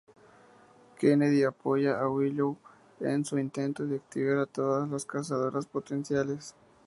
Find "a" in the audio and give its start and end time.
1.99-2.09, 4.39-4.45